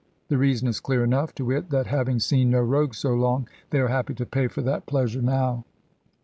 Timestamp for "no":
2.49-2.59